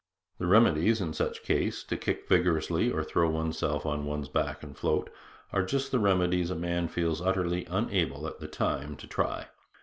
[0.39, 4.63] The remedies in such a case to kick vigorously or throw oneself on one's back
[4.63, 5.11] and float
[5.53, 9.49] are just the remedies a man feels utterly unable at the time to try.